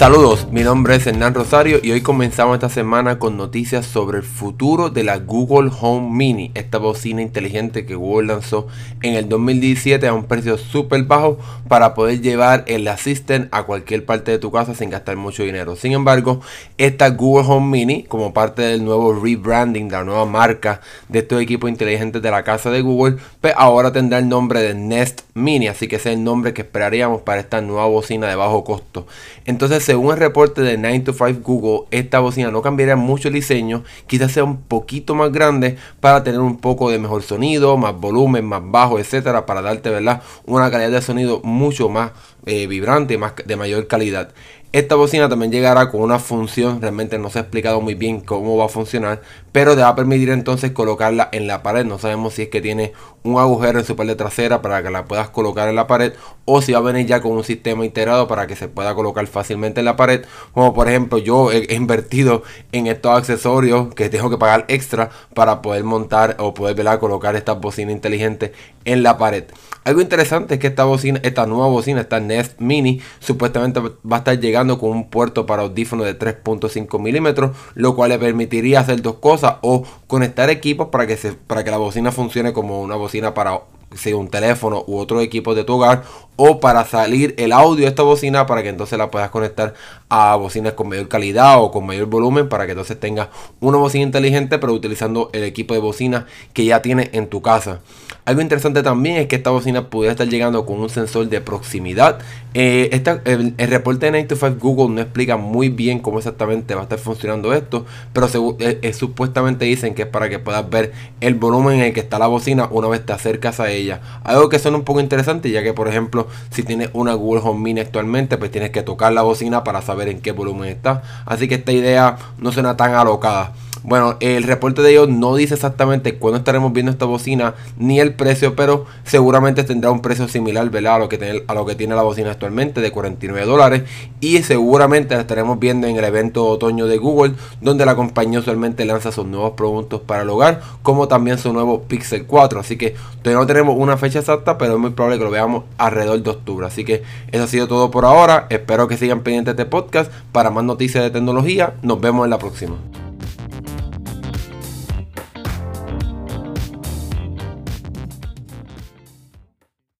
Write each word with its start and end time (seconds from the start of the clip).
Saludos, 0.00 0.46
mi 0.50 0.62
nombre 0.62 0.94
es 0.94 1.06
Hernán 1.06 1.34
Rosario 1.34 1.78
y 1.82 1.90
hoy 1.90 2.00
comenzamos 2.00 2.54
esta 2.54 2.70
semana 2.70 3.18
con 3.18 3.36
noticias 3.36 3.84
sobre 3.84 4.16
el 4.16 4.24
futuro 4.24 4.88
de 4.88 5.04
la 5.04 5.18
Google 5.18 5.70
Home 5.78 6.08
Mini, 6.16 6.52
esta 6.54 6.78
bocina 6.78 7.20
inteligente 7.20 7.84
que 7.84 7.96
Google 7.96 8.28
lanzó 8.28 8.66
en 9.02 9.12
el 9.12 9.28
2017 9.28 10.08
a 10.08 10.14
un 10.14 10.24
precio 10.24 10.56
súper 10.56 11.02
bajo 11.02 11.38
para 11.68 11.92
poder 11.92 12.22
llevar 12.22 12.64
el 12.66 12.88
Assistant 12.88 13.48
a 13.52 13.64
cualquier 13.64 14.06
parte 14.06 14.30
de 14.30 14.38
tu 14.38 14.50
casa 14.50 14.74
sin 14.74 14.88
gastar 14.88 15.16
mucho 15.16 15.42
dinero. 15.42 15.76
Sin 15.76 15.92
embargo, 15.92 16.40
esta 16.78 17.10
Google 17.10 17.46
Home 17.46 17.68
Mini, 17.68 18.04
como 18.04 18.32
parte 18.32 18.62
del 18.62 18.82
nuevo 18.82 19.12
rebranding, 19.12 19.88
de 19.88 19.96
la 19.96 20.04
nueva 20.04 20.24
marca 20.24 20.80
de 21.10 21.18
estos 21.18 21.42
equipos 21.42 21.68
inteligentes 21.68 22.22
de 22.22 22.30
la 22.30 22.42
casa 22.42 22.70
de 22.70 22.80
Google, 22.80 23.18
pues 23.42 23.52
ahora 23.54 23.92
tendrá 23.92 24.16
el 24.16 24.30
nombre 24.30 24.62
de 24.62 24.72
Nest 24.72 25.20
Mini, 25.34 25.68
así 25.68 25.88
que 25.88 25.96
ese 25.96 26.10
es 26.10 26.16
el 26.16 26.24
nombre 26.24 26.54
que 26.54 26.62
esperaríamos 26.62 27.20
para 27.20 27.40
esta 27.40 27.60
nueva 27.60 27.84
bocina 27.84 28.28
de 28.28 28.34
bajo 28.34 28.64
costo. 28.64 29.06
Entonces, 29.44 29.89
según 29.90 30.12
el 30.12 30.20
reporte 30.20 30.62
de 30.62 30.78
9 30.78 31.00
to 31.00 31.12
5 31.12 31.40
Google, 31.42 31.88
esta 31.90 32.20
bocina 32.20 32.52
no 32.52 32.62
cambiaría 32.62 32.94
mucho 32.94 33.26
el 33.26 33.34
diseño, 33.34 33.82
quizás 34.06 34.30
sea 34.30 34.44
un 34.44 34.62
poquito 34.62 35.16
más 35.16 35.32
grande 35.32 35.78
para 35.98 36.22
tener 36.22 36.38
un 36.38 36.58
poco 36.58 36.92
de 36.92 37.00
mejor 37.00 37.24
sonido, 37.24 37.76
más 37.76 37.98
volumen, 37.98 38.44
más 38.44 38.62
bajo, 38.64 39.00
etcétera, 39.00 39.46
para 39.46 39.62
darte, 39.62 39.90
¿verdad? 39.90 40.22
Una 40.46 40.70
calidad 40.70 40.92
de 40.92 41.02
sonido 41.02 41.40
mucho 41.42 41.88
más 41.88 42.12
eh, 42.46 42.68
vibrante, 42.68 43.18
más 43.18 43.34
de 43.44 43.56
mayor 43.56 43.88
calidad. 43.88 44.30
Esta 44.72 44.94
bocina 44.94 45.28
también 45.28 45.50
llegará 45.50 45.90
con 45.90 46.00
una 46.00 46.20
función, 46.20 46.80
realmente 46.80 47.18
no 47.18 47.28
se 47.28 47.40
ha 47.40 47.42
explicado 47.42 47.80
muy 47.80 47.94
bien 47.94 48.20
cómo 48.20 48.56
va 48.56 48.66
a 48.66 48.68
funcionar, 48.68 49.20
pero 49.50 49.74
te 49.74 49.80
va 49.80 49.88
a 49.88 49.96
permitir 49.96 50.30
entonces 50.30 50.70
colocarla 50.70 51.28
en 51.32 51.48
la 51.48 51.64
pared. 51.64 51.84
No 51.84 51.98
sabemos 51.98 52.34
si 52.34 52.42
es 52.42 52.50
que 52.50 52.60
tiene 52.60 52.92
un 53.24 53.40
agujero 53.40 53.80
en 53.80 53.84
su 53.84 53.96
parte 53.96 54.14
trasera 54.14 54.62
para 54.62 54.80
que 54.80 54.90
la 54.90 55.06
puedas 55.06 55.28
colocar 55.30 55.68
en 55.68 55.74
la 55.74 55.88
pared 55.88 56.12
o 56.44 56.62
si 56.62 56.70
va 56.70 56.78
a 56.78 56.82
venir 56.82 57.04
ya 57.04 57.20
con 57.20 57.32
un 57.32 57.42
sistema 57.42 57.84
integrado 57.84 58.28
para 58.28 58.46
que 58.46 58.54
se 58.54 58.68
pueda 58.68 58.94
colocar 58.94 59.26
fácilmente 59.26 59.79
en 59.80 59.84
la 59.86 59.96
pared. 59.96 60.24
Como 60.52 60.72
por 60.72 60.88
ejemplo 60.88 61.18
yo 61.18 61.50
he, 61.52 61.74
invertido 61.74 62.42
en 62.72 62.86
estos 62.86 63.16
accesorios 63.16 63.94
que 63.94 64.08
tengo 64.08 64.30
que 64.30 64.38
pagar 64.38 64.64
extra 64.68 65.10
para 65.34 65.62
poder 65.62 65.84
montar 65.84 66.36
o 66.38 66.54
poder 66.54 66.76
colocar 66.98 67.36
esta 67.36 67.54
bocina 67.54 67.92
inteligente 67.92 68.52
en 68.84 69.02
la 69.02 69.18
pared. 69.18 69.44
Algo 69.84 70.00
interesante 70.02 70.54
es 70.54 70.60
que 70.60 70.66
esta 70.66 70.84
bocina, 70.84 71.20
esta 71.22 71.46
nueva 71.46 71.66
bocina, 71.68 72.02
esta 72.02 72.20
Nest 72.20 72.60
Mini, 72.60 73.00
supuestamente 73.18 73.80
va 73.80 74.16
a 74.16 74.18
estar 74.18 74.38
llegando 74.38 74.78
con 74.78 74.90
un 74.90 75.08
puerto 75.08 75.46
para 75.46 75.62
audífono 75.62 76.04
de 76.04 76.18
3.5 76.18 77.00
milímetros, 77.00 77.56
lo 77.74 77.96
cual 77.96 78.10
le 78.10 78.18
permitiría 78.18 78.80
hacer 78.80 79.00
dos 79.00 79.16
cosas 79.16 79.56
o 79.62 79.84
conectar 80.06 80.50
equipos 80.50 80.88
para 80.88 81.06
que, 81.06 81.16
se, 81.16 81.32
para 81.32 81.64
que 81.64 81.70
la 81.70 81.78
bocina 81.78 82.12
funcione 82.12 82.52
como 82.52 82.82
una 82.82 82.96
bocina 82.96 83.32
para 83.32 83.60
sea 83.94 84.16
un 84.16 84.28
teléfono 84.28 84.84
u 84.86 84.98
otro 84.98 85.20
equipo 85.20 85.54
de 85.54 85.64
tu 85.64 85.74
hogar 85.74 86.04
o 86.36 86.60
para 86.60 86.84
salir 86.84 87.34
el 87.38 87.52
audio 87.52 87.84
de 87.84 87.88
esta 87.88 88.02
bocina 88.02 88.46
para 88.46 88.62
que 88.62 88.68
entonces 88.68 88.96
la 88.98 89.10
puedas 89.10 89.30
conectar 89.30 89.74
a 90.08 90.36
bocinas 90.36 90.74
con 90.74 90.88
mayor 90.88 91.08
calidad 91.08 91.60
o 91.60 91.70
con 91.70 91.84
mayor 91.86 92.06
volumen 92.06 92.48
para 92.48 92.66
que 92.66 92.72
entonces 92.72 92.98
tengas 92.98 93.28
una 93.60 93.78
bocina 93.78 94.04
inteligente 94.04 94.58
pero 94.58 94.72
utilizando 94.72 95.30
el 95.32 95.44
equipo 95.44 95.74
de 95.74 95.80
bocina 95.80 96.26
que 96.52 96.64
ya 96.64 96.82
tienes 96.82 97.10
en 97.12 97.28
tu 97.28 97.42
casa. 97.42 97.80
Algo 98.24 98.42
interesante 98.42 98.82
también 98.82 99.16
es 99.16 99.26
que 99.26 99.36
esta 99.36 99.50
bocina 99.50 99.88
pudiera 99.88 100.12
estar 100.12 100.28
llegando 100.28 100.66
con 100.66 100.78
un 100.80 100.90
sensor 100.90 101.28
de 101.28 101.40
proximidad. 101.40 102.18
Eh, 102.52 102.90
el, 103.24 103.70
reporte 103.70 104.10
de 104.10 104.26
9 104.26 104.56
Google 104.58 104.94
no 104.94 105.00
explica 105.00 105.36
muy 105.36 105.68
bien 105.68 106.00
cómo 106.00 106.18
exactamente 106.18 106.74
va 106.74 106.80
a 106.80 106.84
estar 106.84 106.98
funcionando 106.98 107.54
esto, 107.54 107.86
pero 108.12 108.28
eh, 108.58 108.78
eh, 108.82 108.92
supuestamente 108.92 109.64
dicen 109.64 109.94
que 109.94 110.02
es 110.02 110.08
para 110.08 110.28
que 110.28 110.38
puedas 110.38 110.68
ver 110.68 110.92
el 111.20 111.34
volumen 111.34 111.78
en 111.78 111.86
el 111.86 111.92
que 111.92 112.00
está 112.00 112.18
la 112.18 112.26
bocina 112.26 112.68
una 112.70 112.88
vez 112.88 113.06
te 113.06 113.12
acercas 113.12 113.60
a 113.60 113.70
ella. 113.70 114.00
Algo 114.24 114.48
que 114.48 114.58
suena 114.58 114.76
un 114.76 114.84
poco 114.84 115.00
interesante 115.00 115.50
ya 115.50 115.62
que 115.62 115.72
por 115.72 115.88
ejemplo 115.88 116.26
si 116.50 116.62
tienes 116.62 116.90
una 116.92 117.14
Google 117.14 117.42
Home 117.44 117.60
Mini 117.60 117.80
actualmente 117.80 118.36
pues 118.36 118.50
tienes 118.50 118.70
que 118.70 118.82
tocar 118.82 119.12
la 119.12 119.22
bocina 119.22 119.64
para 119.64 119.80
saber 119.80 120.08
en 120.08 120.20
qué 120.20 120.32
volumen 120.32 120.68
está. 120.68 121.02
Así 121.26 121.48
que 121.48 121.56
esta 121.56 121.72
idea 121.72 122.16
no 122.38 122.52
suena 122.52 122.76
tan 122.76 122.94
alocada. 122.94 123.52
Bueno, 123.82 124.16
el 124.20 124.42
reporte 124.42 124.82
de 124.82 124.90
ellos 124.90 125.08
no 125.08 125.34
dice 125.34 125.54
exactamente 125.54 126.16
cuándo 126.16 126.38
estaremos 126.38 126.72
viendo 126.72 126.92
esta 126.92 127.06
bocina 127.06 127.54
ni 127.78 127.98
el 127.98 128.14
precio, 128.14 128.54
pero 128.54 128.84
seguramente 129.04 129.64
tendrá 129.64 129.90
un 129.90 130.00
precio 130.00 130.28
similar. 130.28 130.60
A, 130.60 130.98
lo 130.98 131.08
que 131.08 131.16
tiene, 131.16 131.42
a 131.46 131.54
lo 131.54 131.64
que 131.64 131.74
tiene 131.74 131.94
la 131.94 132.02
bocina 132.02 132.30
actualmente 132.30 132.80
de 132.80 132.90
49 132.90 133.46
dólares. 133.46 133.82
Y 134.20 134.42
seguramente 134.42 135.14
la 135.14 135.22
estaremos 135.22 135.58
viendo 135.58 135.86
en 135.86 135.96
el 135.96 136.04
evento 136.04 136.46
otoño 136.46 136.86
de 136.86 136.98
Google 136.98 137.34
donde 137.60 137.86
la 137.86 137.96
compañía 137.96 138.40
usualmente 138.40 138.84
lanza 138.84 139.12
sus 139.12 139.26
nuevos 139.26 139.52
productos 139.52 140.02
para 140.02 140.22
el 140.22 140.30
hogar 140.30 140.60
como 140.82 141.08
también 141.08 141.38
su 141.38 141.52
nuevo 141.52 141.82
Pixel 141.82 142.26
4 142.26 142.60
así 142.60 142.76
que 142.76 142.94
todavía 143.22 143.40
no 143.40 143.46
tenemos 143.46 143.76
una 143.78 143.96
fecha 143.96 144.18
exacta 144.18 144.58
pero 144.58 144.74
es 144.74 144.78
muy 144.78 144.90
probable 144.90 145.18
que 145.18 145.24
lo 145.24 145.30
veamos 145.30 145.64
alrededor 145.78 146.22
de 146.22 146.30
octubre. 146.30 146.66
Así 146.66 146.84
que 146.84 147.02
eso 147.32 147.44
ha 147.44 147.46
sido 147.46 147.68
todo 147.68 147.90
por 147.90 148.04
ahora. 148.04 148.46
Espero 148.50 148.88
que 148.88 148.96
sigan 148.96 149.20
pendientes 149.20 149.56
de 149.56 149.62
este 149.62 149.70
podcast. 149.70 150.12
Para 150.32 150.50
más 150.50 150.64
noticias 150.64 151.02
de 151.02 151.10
tecnología 151.10 151.74
nos 151.82 152.00
vemos 152.00 152.24
en 152.24 152.30
la 152.30 152.38
próxima 152.38 152.76